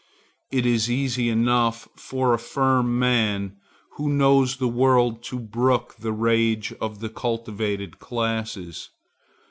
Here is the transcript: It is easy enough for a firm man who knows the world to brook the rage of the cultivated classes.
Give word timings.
It 0.49 0.65
is 0.65 0.89
easy 0.89 1.29
enough 1.29 1.87
for 1.95 2.33
a 2.33 2.39
firm 2.39 2.97
man 2.97 3.57
who 3.97 4.09
knows 4.09 4.57
the 4.57 4.67
world 4.67 5.21
to 5.25 5.37
brook 5.37 5.95
the 5.99 6.11
rage 6.11 6.73
of 6.81 7.01
the 7.01 7.09
cultivated 7.09 7.99
classes. 7.99 8.89